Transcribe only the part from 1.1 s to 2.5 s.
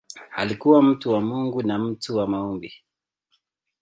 wa Mungu na mtu wa